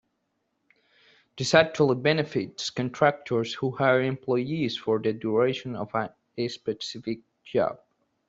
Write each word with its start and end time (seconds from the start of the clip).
This 1.37 1.53
actually 1.53 1.93
benefits 1.93 2.71
contractors 2.71 3.53
who 3.53 3.69
hire 3.69 4.01
employees 4.01 4.75
for 4.75 4.97
the 4.97 5.13
duration 5.13 5.75
of 5.75 5.91
a 5.93 6.47
specific 6.49 7.19
job. 7.43 7.79